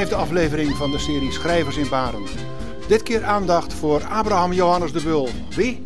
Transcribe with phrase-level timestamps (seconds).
[0.00, 2.22] vijfde aflevering van de serie Schrijvers in Baren.
[2.88, 5.28] Dit keer aandacht voor Abraham Johannes de Bul.
[5.54, 5.82] Wie?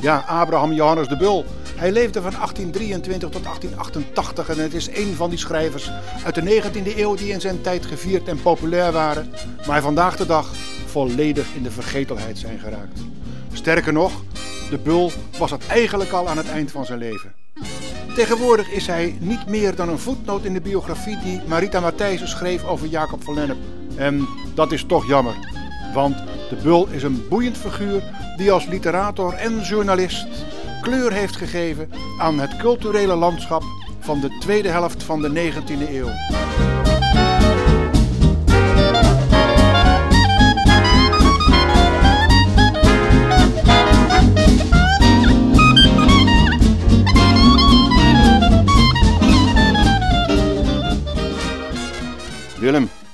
[0.00, 1.44] Ja, Abraham Johannes de Bul.
[1.76, 5.90] Hij leefde van 1823 tot 1888 en het is een van die schrijvers
[6.24, 9.32] uit de 19e eeuw die in zijn tijd gevierd en populair waren,
[9.66, 10.50] maar vandaag de dag
[10.86, 13.00] volledig in de vergetelheid zijn geraakt.
[13.52, 14.12] Sterker nog,
[14.70, 17.37] de Bul was het eigenlijk al aan het eind van zijn leven.
[18.18, 22.64] Tegenwoordig is hij niet meer dan een voetnoot in de biografie die Marita Matthijssen schreef
[22.64, 23.56] over Jacob van Lennep.
[23.96, 25.34] En dat is toch jammer,
[25.94, 26.16] want
[26.48, 28.02] de Bul is een boeiend figuur
[28.36, 30.26] die als literator en journalist
[30.82, 33.62] kleur heeft gegeven aan het culturele landschap
[33.98, 36.47] van de tweede helft van de 19e eeuw.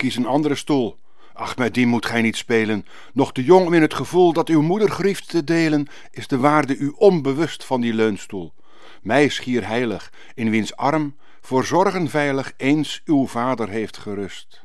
[0.04, 0.96] Kies een andere stoel.
[1.32, 2.86] Ach, met die moet gij niet spelen.
[3.12, 6.38] Nog te jong om in het gevoel dat uw moeder grieft te delen, is de
[6.38, 8.52] waarde u onbewust van die leunstoel.
[9.02, 14.64] Mij schier heilig, in wiens arm voor zorgen veilig eens uw vader heeft gerust.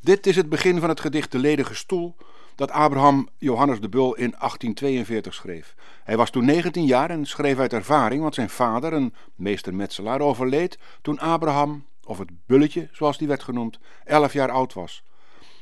[0.00, 2.16] Dit is het begin van het gedicht De ledige stoel,
[2.54, 5.74] dat Abraham Johannes de Bul in 1842 schreef.
[6.04, 10.78] Hij was toen 19 jaar en schreef uit ervaring, want zijn vader, een meester overleed
[11.02, 15.02] toen Abraham of het bulletje zoals die werd genoemd, elf jaar oud was.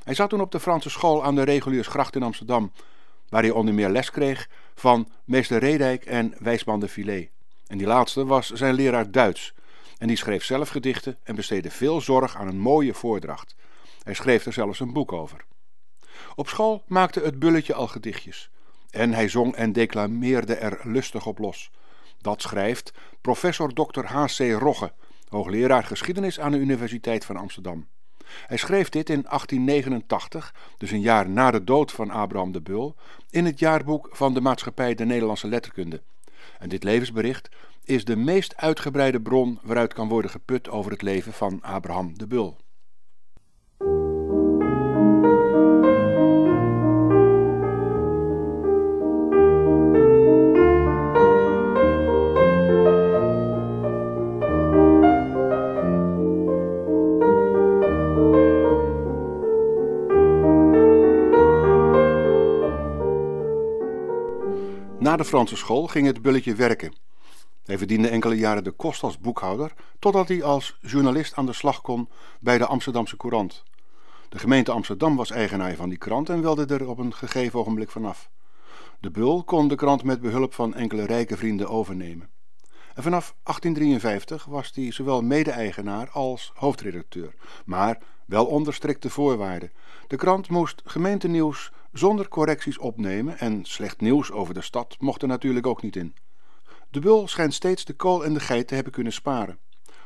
[0.03, 2.73] Hij zat toen op de Franse school aan de Reguliersgracht in Amsterdam,
[3.29, 7.31] waar hij onder meer les kreeg van meester Redijk en Wijsman de Filet.
[7.67, 9.55] En die laatste was zijn leraar Duits,
[9.99, 13.55] en die schreef zelf gedichten en besteedde veel zorg aan een mooie voordracht.
[14.03, 15.45] Hij schreef er zelfs een boek over.
[16.35, 18.51] Op school maakte het bulletje al gedichtjes.
[18.91, 21.71] En hij zong en declameerde er lustig op los.
[22.21, 24.05] Dat schrijft professor Dr.
[24.05, 24.39] H.C.
[24.39, 24.93] Rogge
[25.29, 27.87] hoogleraar geschiedenis aan de Universiteit van Amsterdam.
[28.47, 32.97] Hij schreef dit in 1889, dus een jaar na de dood van Abraham de Bul,
[33.31, 36.03] in het jaarboek van de Maatschappij de Nederlandse Letterkunde.
[36.59, 37.49] En dit levensbericht
[37.85, 42.27] is de meest uitgebreide bron waaruit kan worden geput over het leven van Abraham de
[42.27, 42.57] Bul.
[65.17, 66.95] Na de Franse school ging het bulletje werken.
[67.65, 71.81] Hij verdiende enkele jaren de kost als boekhouder, totdat hij als journalist aan de slag
[71.81, 72.09] kon
[72.41, 73.63] bij de Amsterdamse Courant.
[74.29, 77.91] De gemeente Amsterdam was eigenaar van die krant en wilde er op een gegeven ogenblik
[77.91, 78.31] vanaf.
[79.01, 82.29] De Bul kon de krant met behulp van enkele rijke vrienden overnemen.
[82.95, 87.35] En vanaf 1853 was hij zowel mede-eigenaar als hoofdredacteur,
[87.65, 89.73] maar wel onder strikte voorwaarden.
[90.07, 95.29] De krant moest gemeentenieuws zonder correcties opnemen en slecht nieuws over de stad mocht er
[95.29, 96.15] natuurlijk ook niet in.
[96.91, 99.59] De Bul schijnt steeds de kool en de geit te hebben kunnen sparen.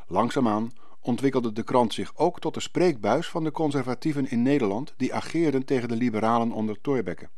[0.06, 5.15] Langzaamaan ontwikkelde de krant zich ook tot de spreekbuis van de conservatieven in Nederland die
[5.15, 7.28] ageerden tegen de liberalen onder Thorbecke.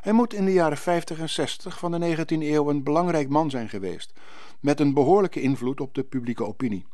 [0.00, 3.50] Hij moet in de jaren 50 en 60 van de 19e eeuw een belangrijk man
[3.50, 4.12] zijn geweest,
[4.60, 6.86] met een behoorlijke invloed op de publieke opinie.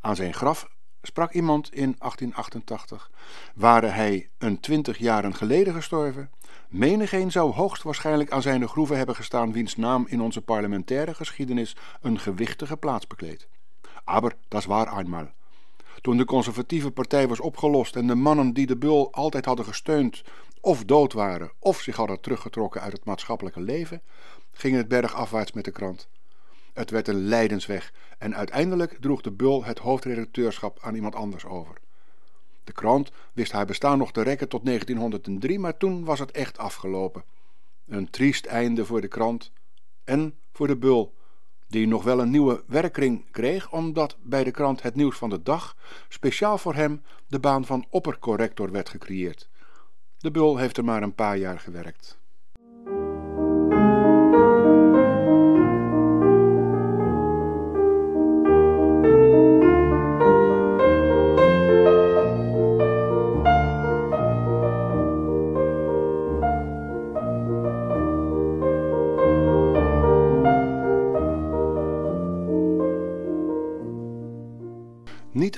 [0.00, 0.68] Aan zijn graf
[1.06, 3.10] sprak iemand in 1888.
[3.54, 6.30] Ware hij een twintig jaren geleden gestorven,
[6.68, 12.18] menigeen zou hoogstwaarschijnlijk aan zijn groeven hebben gestaan wiens naam in onze parlementaire geschiedenis een
[12.18, 13.48] gewichtige plaats bekleedt.
[14.04, 15.28] Aber dat is waar eenmaal.
[16.00, 20.22] Toen de conservatieve partij was opgelost en de mannen die de bul altijd hadden gesteund
[20.60, 24.02] of dood waren of zich hadden teruggetrokken uit het maatschappelijke leven,
[24.52, 26.08] ging het bergafwaarts met de krant.
[26.76, 31.76] Het werd een lijdensweg en uiteindelijk droeg de Bul het hoofdredacteurschap aan iemand anders over.
[32.64, 36.58] De krant wist haar bestaan nog te rekken tot 1903, maar toen was het echt
[36.58, 37.24] afgelopen.
[37.86, 39.52] Een triest einde voor de krant
[40.04, 41.14] en voor de Bul,
[41.68, 45.42] die nog wel een nieuwe werkkring kreeg, omdat bij de krant Het Nieuws van de
[45.42, 45.76] Dag
[46.08, 49.48] speciaal voor hem de baan van oppercorrector werd gecreëerd.
[50.18, 52.18] De Bul heeft er maar een paar jaar gewerkt.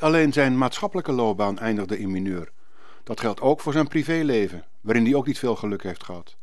[0.08, 2.50] Alleen zijn maatschappelijke loopbaan eindigde in mineur.
[3.04, 6.36] Dat geldt ook voor zijn privéleven, waarin hij ook niet veel geluk heeft gehad.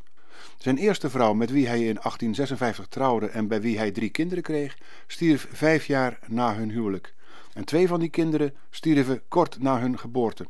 [0.58, 4.44] Zijn eerste vrouw, met wie hij in 1856 trouwde en bij wie hij drie kinderen
[4.44, 4.78] kreeg,
[5.08, 7.14] stierf vijf jaar na hun huwelijk.
[7.54, 10.46] En twee van die kinderen stierven kort na hun geboorte.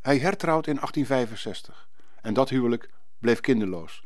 [0.00, 1.88] Hij hertrouwt in 1865
[2.20, 4.04] en dat huwelijk bleef kinderloos.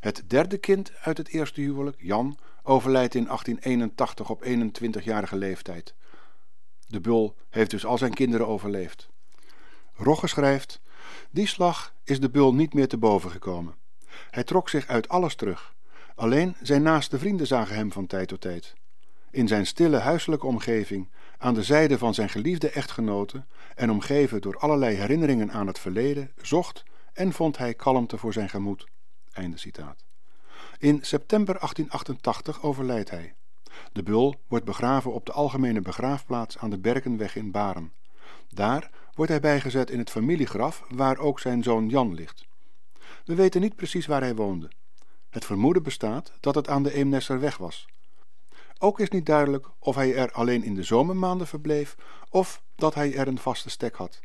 [0.00, 5.94] Het derde kind uit het eerste huwelijk, Jan, overlijdt in 1881 op 21-jarige leeftijd.
[6.88, 9.08] De bul heeft dus al zijn kinderen overleefd.
[9.94, 10.80] Rogge schrijft:
[11.30, 13.74] Die slag is de bul niet meer te boven gekomen.
[14.30, 15.74] Hij trok zich uit alles terug.
[16.14, 18.74] Alleen zijn naaste vrienden zagen hem van tijd tot tijd.
[19.30, 21.08] In zijn stille huiselijke omgeving,
[21.38, 23.44] aan de zijde van zijn geliefde echtgenote
[23.74, 28.48] en omgeven door allerlei herinneringen aan het verleden, zocht en vond hij kalmte voor zijn
[28.48, 28.86] gemoed.
[29.32, 30.04] Einde citaat.
[30.78, 33.34] In september 1888 overlijdt hij.
[33.92, 37.92] De bul wordt begraven op de algemene begraafplaats aan de Berkenweg in Baren.
[38.48, 42.46] Daar wordt hij bijgezet in het familiegraf waar ook zijn zoon Jan ligt.
[43.24, 44.70] We weten niet precies waar hij woonde.
[45.30, 47.86] Het vermoeden bestaat dat het aan de Eemnesserweg was.
[48.78, 51.96] Ook is niet duidelijk of hij er alleen in de zomermaanden verbleef
[52.30, 54.20] of dat hij er een vaste stek had.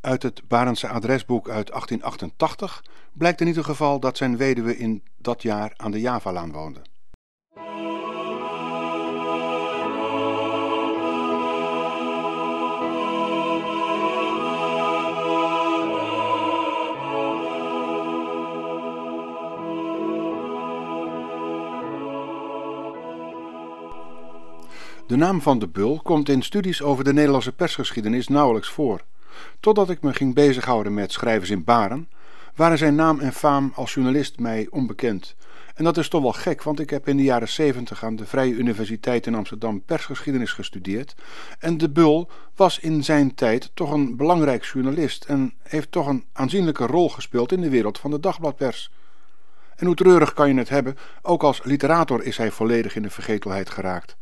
[0.00, 5.42] Uit het Barendse adresboek uit 1888 blijkt in ieder geval dat zijn weduwe in dat
[5.42, 6.82] jaar aan de Javalaan woonde.
[25.08, 29.00] De naam van de Bul komt in studies over de Nederlandse persgeschiedenis nauwelijks voor.
[29.60, 32.08] Totdat ik me ging bezighouden met schrijvers in Baren,
[32.54, 35.34] waren zijn naam en faam als journalist mij onbekend.
[35.74, 38.26] En dat is toch wel gek, want ik heb in de jaren 70 aan de
[38.26, 41.14] Vrije Universiteit in Amsterdam persgeschiedenis gestudeerd.
[41.58, 46.24] En de Bul was in zijn tijd toch een belangrijk journalist en heeft toch een
[46.32, 48.90] aanzienlijke rol gespeeld in de wereld van de dagbladpers.
[49.76, 53.10] En hoe treurig kan je het hebben, ook als literator is hij volledig in de
[53.10, 54.17] vergetelheid geraakt.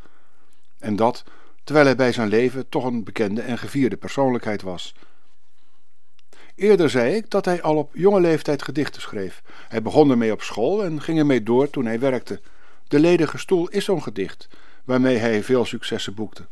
[0.86, 1.24] En dat
[1.64, 4.94] terwijl hij bij zijn leven toch een bekende en gevierde persoonlijkheid was.
[6.54, 9.42] Eerder zei ik dat hij al op jonge leeftijd gedichten schreef.
[9.68, 12.40] Hij begon ermee op school en ging ermee door toen hij werkte.
[12.88, 14.48] De ledige stoel is zo'n gedicht,
[14.84, 16.46] waarmee hij veel successen boekte.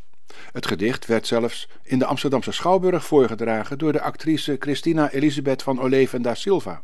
[0.51, 5.79] Het gedicht werd zelfs in de Amsterdamse Schouwburg voorgedragen door de actrice Christina Elisabeth van
[5.79, 6.83] Oleve da Silva.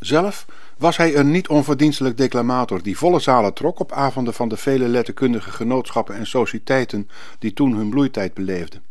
[0.00, 0.46] Zelf
[0.78, 4.88] was hij een niet onverdienstelijk declamator die volle zalen trok op avonden van de vele
[4.88, 7.08] letterkundige genootschappen en sociëteiten
[7.38, 8.82] die toen hun bloeitijd beleefden.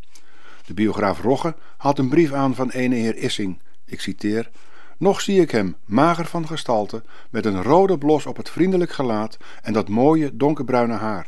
[0.66, 3.62] De biograaf Rogge had een brief aan van ene heer Issing.
[3.86, 4.50] Ik citeer:
[4.98, 9.38] Nog zie ik hem, mager van gestalte, met een rode blos op het vriendelijk gelaat
[9.62, 11.28] en dat mooie donkerbruine haar.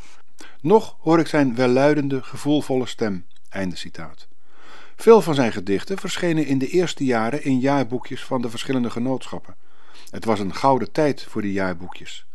[0.61, 3.25] Nog hoor ik zijn welluidende, gevoelvolle stem.
[3.49, 4.27] Einde citaat.
[4.95, 9.55] Veel van zijn gedichten verschenen in de eerste jaren in jaarboekjes van de verschillende genootschappen.
[10.09, 12.25] Het was een gouden tijd voor die jaarboekjes.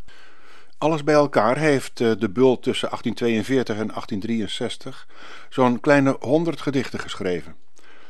[0.78, 5.08] Alles bij elkaar heeft eh, de Bul tussen 1842 en 1863
[5.48, 7.54] zo'n kleine honderd gedichten geschreven.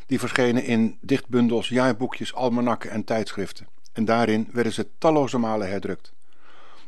[0.06, 3.66] Die verschenen in dichtbundels, jaarboekjes, almanakken en tijdschriften.
[3.92, 6.12] En daarin werden ze talloze malen herdrukt.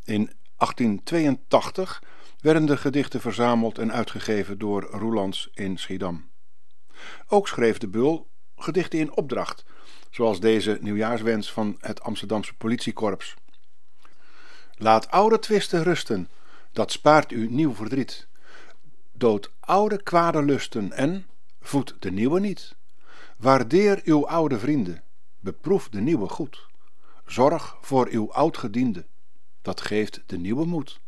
[0.05, 2.03] In 1882
[2.41, 6.31] werden de gedichten verzameld en uitgegeven door Roelands in Schiedam.
[7.29, 9.65] Ook schreef de Bul gedichten in opdracht,
[10.11, 13.35] zoals deze nieuwjaarswens van het Amsterdamse politiekorps.
[14.77, 16.29] Laat oude twisten rusten,
[16.73, 18.27] dat spaart u nieuw verdriet.
[19.13, 21.27] Dood oude kwade lusten en
[21.61, 22.75] voed de nieuwe niet.
[23.37, 25.03] Waardeer uw oude vrienden,
[25.41, 26.67] beproef de nieuwe goed.
[27.27, 29.07] Zorg voor uw oudgediende,
[29.63, 31.01] dat geeft de nieuwe moed.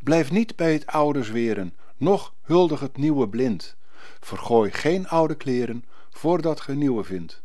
[0.00, 3.76] Blijf niet bij het oude zweren, noch huldig het nieuwe blind.
[4.20, 7.42] Vergooi geen oude kleren voordat ge nieuwe vindt.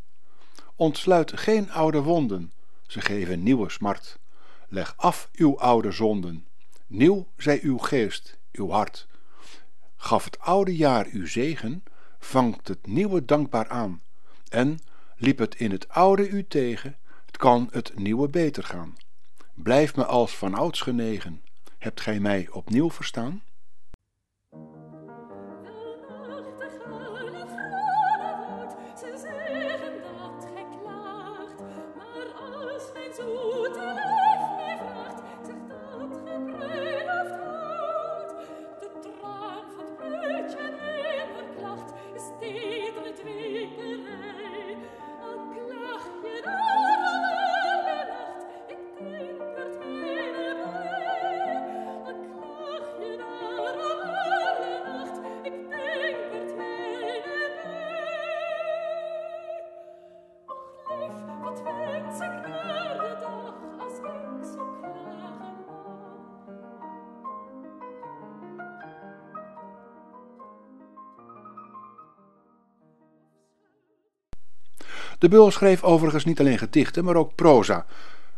[0.76, 2.52] Ontsluit geen oude wonden,
[2.88, 4.20] ze geven nieuwe smart.
[4.68, 6.46] Leg af uw oude zonden.
[6.88, 9.08] Nieuw zij uw geest, uw hart.
[9.96, 11.84] Gaf het oude jaar uw zegen,
[12.20, 14.02] vangt het nieuwe dankbaar aan.
[14.50, 14.80] En
[15.18, 18.96] liep het in het oude u tegen, het kan het nieuwe beter gaan.
[19.54, 21.42] Blijf me als vanouds genegen.
[21.78, 23.42] Hebt gij mij opnieuw verstaan?
[33.18, 33.97] zu dir.
[75.18, 77.86] De Beul schreef overigens niet alleen gedichten, maar ook proza,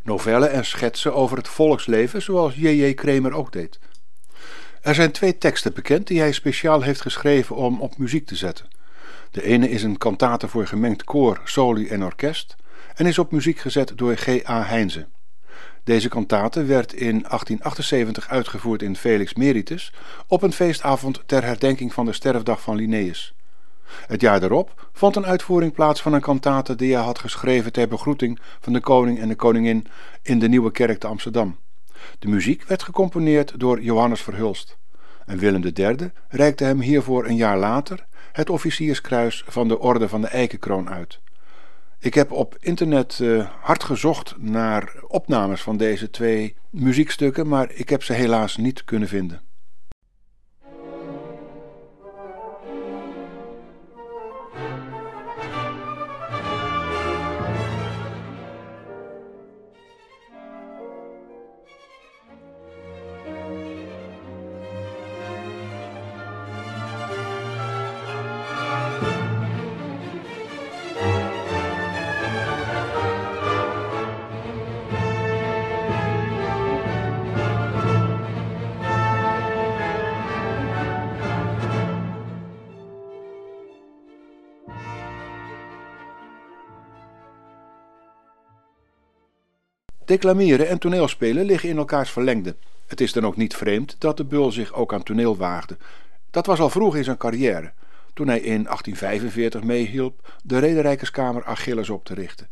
[0.01, 2.93] novellen en schetsen over het volksleven, zoals J.J.
[2.93, 3.79] Kremer ook deed.
[4.81, 8.67] Er zijn twee teksten bekend die hij speciaal heeft geschreven om op muziek te zetten.
[9.31, 12.55] De ene is een kantate voor gemengd koor, soli en orkest
[12.95, 14.63] en is op muziek gezet door G.A.
[14.63, 15.07] Heinze.
[15.83, 19.93] Deze kantate werd in 1878 uitgevoerd in Felix Meritus
[20.27, 23.33] op een feestavond ter herdenking van de sterfdag van Linnaeus.
[24.07, 27.87] Het jaar daarop vond een uitvoering plaats van een kantate die hij had geschreven ter
[27.87, 29.87] begroeting van de koning en de koningin
[30.21, 31.57] in de Nieuwe Kerk te Amsterdam.
[32.19, 34.77] De muziek werd gecomponeerd door Johannes Verhulst.
[35.25, 40.21] En Willem III reikte hem hiervoor een jaar later het officierskruis van de Orde van
[40.21, 41.19] de Eikenkroon uit.
[41.99, 47.89] Ik heb op internet uh, hard gezocht naar opnames van deze twee muziekstukken, maar ik
[47.89, 49.41] heb ze helaas niet kunnen vinden.
[90.09, 92.55] Declameren en toneelspelen liggen in elkaars verlengde.
[92.87, 95.77] Het is dan ook niet vreemd dat de Bul zich ook aan toneel waagde.
[96.31, 97.71] Dat was al vroeg in zijn carrière,
[98.13, 102.47] toen hij in 1845 meehielp de Rederijkerskamer Achilles op te richten.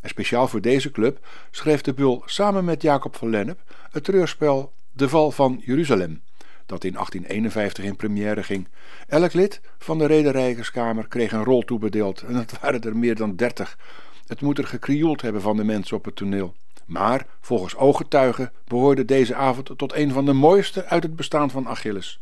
[0.00, 3.60] En speciaal voor deze club schreef de Bul samen met Jacob van Lennep
[3.90, 6.22] het treurspel De Val van Jeruzalem,
[6.66, 8.68] dat in 1851 in première ging.
[9.06, 13.36] Elk lid van de Rederijkerskamer kreeg een rol toebedeeld en het waren er meer dan
[13.36, 13.78] dertig.
[14.26, 16.54] Het moet er gekrioeld hebben van de mensen op het toneel.
[16.88, 21.68] Maar volgens ooggetuigen behoorde deze avond tot een van de mooiste uit het bestaan van
[21.68, 22.20] Achilles.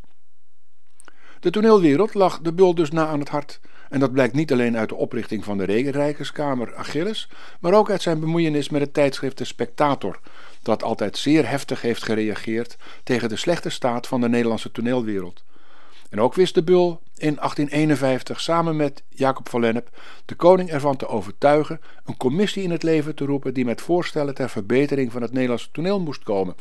[1.41, 3.61] De toneelwereld lag de bul dus na aan het hart.
[3.89, 7.29] En dat blijkt niet alleen uit de oprichting van de Regenrijkerskamer Achilles,
[7.61, 10.21] maar ook uit zijn bemoeienis met het tijdschrift De Spectator,
[10.63, 15.45] dat altijd zeer heftig heeft gereageerd tegen de slechte staat van de Nederlandse toneelwereld.
[16.11, 19.89] En ook wist de Bul in 1851 samen met Jacob van Lennep
[20.25, 24.35] de koning ervan te overtuigen een commissie in het leven te roepen die met voorstellen
[24.35, 26.55] ter verbetering van het Nederlandse toneel moest komen.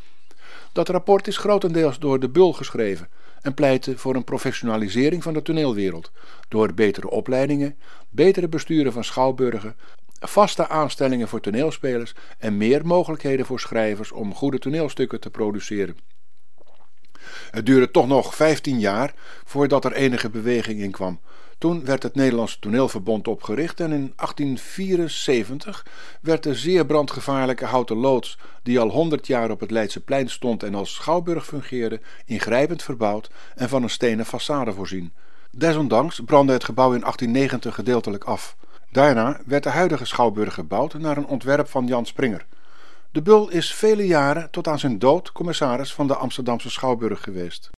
[0.72, 3.10] Dat rapport is grotendeels door de Bul geschreven
[3.42, 6.12] en pleitte voor een professionalisering van de toneelwereld
[6.48, 7.75] door betere opleidingen,
[8.10, 9.75] betere besturen van schouwburgen,
[10.20, 15.98] vaste aanstellingen voor toneelspelers en meer mogelijkheden voor schrijvers om goede toneelstukken te produceren.
[17.51, 19.13] Het duurde toch nog 15 jaar
[19.46, 21.20] voordat er enige beweging in kwam.
[21.58, 25.86] Toen werd het Nederlands Toneelverbond opgericht en in 1874
[26.22, 30.63] werd de zeer brandgevaarlijke houten loods, die al 100 jaar op het Leidse plein stond
[30.63, 35.13] en als schouwburg fungeerde, ingrijpend verbouwd en van een stenen façade voorzien.
[35.51, 38.55] Desondanks brandde het gebouw in 1890 gedeeltelijk af.
[38.91, 42.46] Daarna werd de huidige schouwburg gebouwd naar een ontwerp van Jan Springer.
[43.15, 47.69] De Bul is vele jaren tot aan zijn dood commissaris van de Amsterdamse Schouwburg geweest.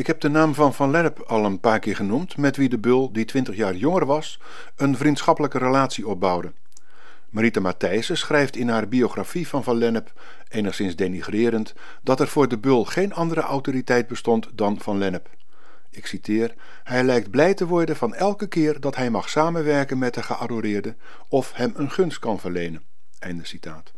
[0.00, 2.78] Ik heb de naam van Van Lennep al een paar keer genoemd, met wie de
[2.78, 4.40] Bul, die twintig jaar jonger was,
[4.76, 6.52] een vriendschappelijke relatie opbouwde.
[7.30, 10.12] Marita Matthijssen schrijft in haar biografie van Van Lennep,
[10.48, 15.28] enigszins denigrerend, dat er voor de Bul geen andere autoriteit bestond dan Van Lennep.
[15.90, 16.54] Ik citeer:
[16.84, 20.96] Hij lijkt blij te worden van elke keer dat hij mag samenwerken met de geadoreerde
[21.28, 22.82] of hem een gunst kan verlenen.
[23.18, 23.92] Einde citaat.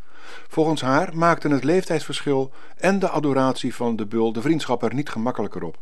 [0.49, 5.09] Volgens haar maakten het leeftijdsverschil en de adoratie van de bul de vriendschap er niet
[5.09, 5.79] gemakkelijker op.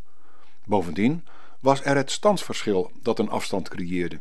[0.71, 1.25] Bovendien
[1.61, 4.21] was er het standsverschil dat een afstand creëerde.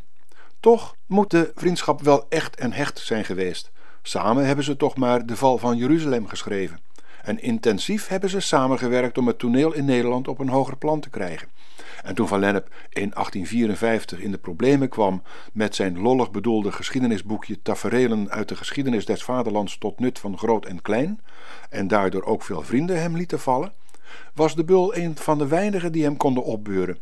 [0.60, 3.72] Toch moet de vriendschap wel echt en hecht zijn geweest.
[4.02, 6.80] Samen hebben ze toch maar de val van Jeruzalem geschreven.
[7.24, 11.10] En intensief hebben ze samengewerkt om het toneel in Nederland op een hoger plan te
[11.10, 11.48] krijgen.
[12.04, 17.62] En toen Van Lennep in 1854 in de problemen kwam met zijn lollig bedoelde geschiedenisboekje
[17.62, 21.22] Taferelen uit de geschiedenis des vaderlands tot nut van groot en klein,
[21.70, 23.74] en daardoor ook veel vrienden hem lieten vallen,
[24.34, 27.00] was de Bul een van de weinigen die hem konden opbeuren.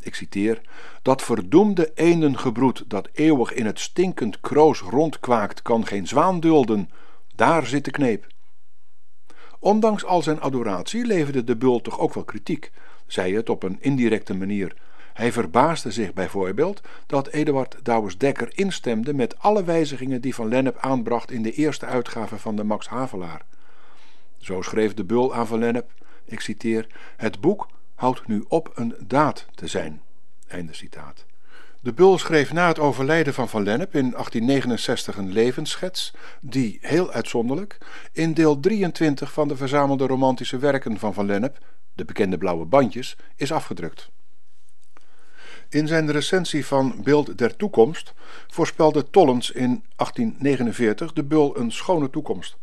[0.00, 0.60] Ik citeer:
[1.02, 6.90] Dat verdoemde eendengebroed dat eeuwig in het stinkend kroos rondkwaakt, kan geen zwaan dulden.
[7.34, 8.26] Daar zit de kneep.
[9.58, 12.72] Ondanks al zijn adoratie leverde de bul toch ook wel kritiek,
[13.06, 14.74] zei het op een indirecte manier.
[15.12, 21.30] Hij verbaasde zich bijvoorbeeld dat Eduard Douwes-Dekker instemde met alle wijzigingen die Van Lennep aanbracht
[21.30, 23.44] in de eerste uitgave van de Max Havelaar.
[24.38, 25.90] Zo schreef de bul aan Van Lennep,
[26.32, 26.86] ik citeer,
[27.16, 30.02] het boek houdt nu op een daad te zijn.
[30.48, 31.24] Einde citaat.
[31.80, 37.10] De Bul schreef na het overlijden van Van Lennep in 1869 een levensschets, die, heel
[37.10, 37.78] uitzonderlijk,
[38.12, 41.58] in deel 23 van de verzamelde romantische werken van Van Lennep,
[41.94, 44.10] de bekende blauwe bandjes, is afgedrukt.
[45.68, 48.12] In zijn recensie van Beeld der Toekomst
[48.46, 52.56] voorspelde Tollens in 1849 de Bul een schone toekomst.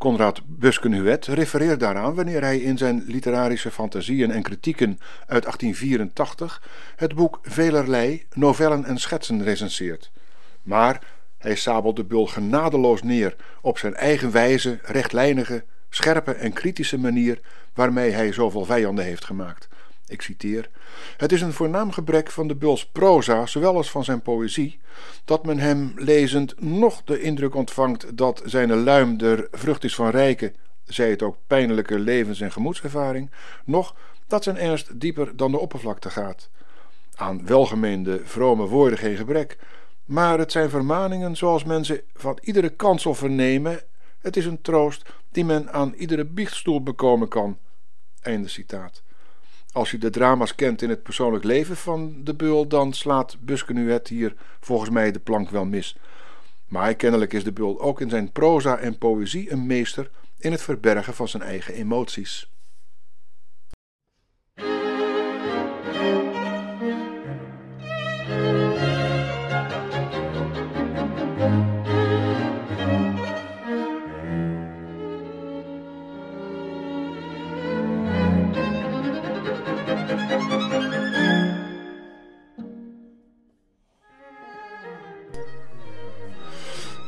[0.00, 6.62] Conrad Buskenhuet refereert daaraan wanneer hij in zijn literarische fantasieën en kritieken uit 1884
[6.96, 10.10] het boek Velerlei, novellen en schetsen recenseert.
[10.62, 11.02] Maar
[11.38, 17.40] hij sabelt de bul genadeloos neer op zijn eigen wijze, rechtlijnige, scherpe en kritische manier
[17.74, 19.68] waarmee hij zoveel vijanden heeft gemaakt.
[20.10, 20.70] Ik citeer:
[21.16, 24.80] Het is een voornaam gebrek van de Buls proza, zowel als van zijn poëzie,
[25.24, 30.10] dat men hem lezend nog de indruk ontvangt dat zijn luim der vrucht is van
[30.10, 30.52] rijke,
[30.84, 33.30] zij het ook pijnlijke levens- en gemoedservaring,
[33.64, 33.94] nog
[34.26, 36.50] dat zijn ernst dieper dan de oppervlakte gaat.
[37.14, 39.58] Aan welgemeende, vrome woorden geen gebrek,
[40.04, 43.80] maar het zijn vermaningen zoals men ze van iedere kansel vernemen.
[44.18, 47.58] Het is een troost die men aan iedere biechtstoel bekomen kan.
[48.20, 49.02] Einde citaat.
[49.72, 54.08] Als je de drama's kent in het persoonlijk leven van de beul, dan slaat Buskenuet
[54.08, 55.96] hier volgens mij de plank wel mis.
[56.66, 60.62] Maar kennelijk is de beul ook in zijn proza en poëzie een meester in het
[60.62, 62.50] verbergen van zijn eigen emoties.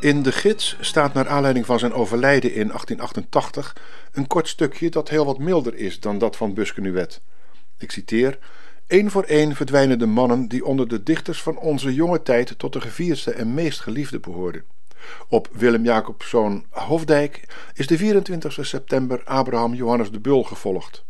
[0.02, 3.76] In de gids staat naar aanleiding van zijn overlijden in 1888
[4.12, 7.20] een kort stukje dat heel wat milder is dan dat van Buskenuet.
[7.78, 8.38] Ik citeer:
[8.86, 12.72] Eén voor één verdwijnen de mannen die onder de dichters van onze jonge tijd tot
[12.72, 14.64] de gevierste en meest geliefde behoorden.
[15.28, 21.04] Op Willem Jacobszoon Hofdijk is de 24 september Abraham Johannes de Bul gevolgd.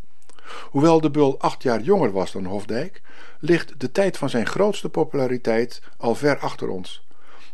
[0.70, 3.00] Hoewel de Bul acht jaar jonger was dan Hofdijk,
[3.38, 7.02] ligt de tijd van zijn grootste populariteit al ver achter ons.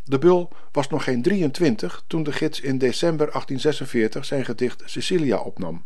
[0.09, 5.38] De Bul was nog geen 23 toen de gids in december 1846 zijn gedicht Cecilia
[5.38, 5.85] opnam.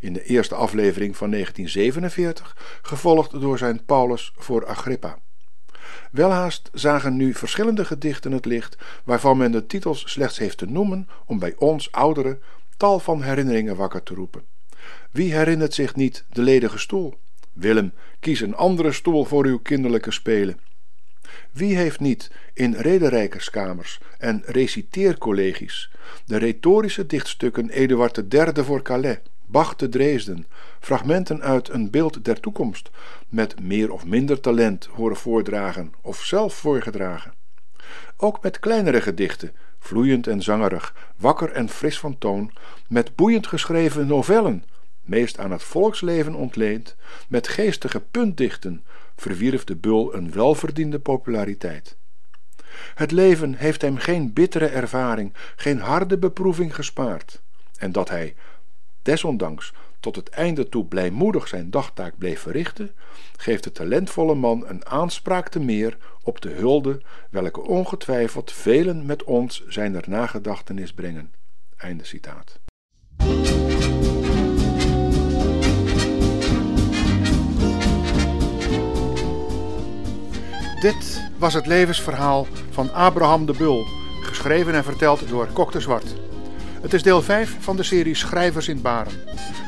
[0.00, 5.18] In de eerste aflevering van 1947, gevolgd door zijn Paulus voor Agrippa.
[6.10, 11.08] Welhaast zagen nu verschillende gedichten het licht, waarvan men de titels slechts heeft te noemen
[11.26, 12.42] om bij ons ouderen
[12.76, 14.44] tal van herinneringen wakker te roepen.
[15.10, 17.14] Wie herinnert zich niet de ledige stoel?
[17.52, 20.60] Willem, kies een andere stoel voor uw kinderlijke spelen.
[21.52, 25.90] Wie heeft niet in rederijkerskamers en reciteercollegies
[26.24, 30.46] de retorische dichtstukken Eduard III voor Calais, Bach te Dresden,
[30.80, 32.90] fragmenten uit een beeld der toekomst
[33.28, 37.32] met meer of minder talent horen voordragen of zelf voorgedragen?
[38.16, 42.52] Ook met kleinere gedichten, vloeiend en zangerig, wakker en fris van toon,
[42.88, 44.64] met boeiend geschreven novellen,
[45.02, 46.96] meest aan het volksleven ontleend,
[47.28, 48.84] met geestige puntdichten,
[49.20, 51.96] verwierf de Bul een welverdiende populariteit.
[52.94, 57.42] Het leven heeft hem geen bittere ervaring, geen harde beproeving gespaard.
[57.76, 58.34] En dat hij,
[59.02, 62.90] desondanks, tot het einde toe blijmoedig zijn dagtaak bleef verrichten,
[63.36, 69.24] geeft de talentvolle man een aanspraak te meer op de hulde, welke ongetwijfeld velen met
[69.24, 71.32] ons zijn er nagedachtenis brengen.
[71.76, 72.60] Einde citaat.
[80.80, 83.86] Dit was het levensverhaal van Abraham de Bul,
[84.20, 86.14] geschreven en verteld door Kok de Zwart.
[86.80, 89.12] Het is deel 5 van de serie Schrijvers in Baren.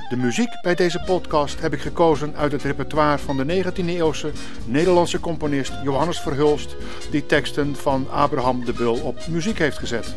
[0.09, 4.33] De muziek bij deze podcast heb ik gekozen uit het repertoire van de 19e-eeuwse
[4.65, 6.77] Nederlandse componist Johannes Verhulst,
[7.11, 10.15] die teksten van Abraham de Bul op muziek heeft gezet.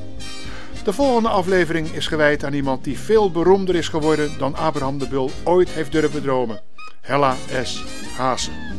[0.84, 5.08] De volgende aflevering is gewijd aan iemand die veel beroemder is geworden dan Abraham de
[5.08, 6.62] Bul ooit heeft durven dromen.
[7.01, 7.84] Hella S.
[8.17, 8.75] Haase.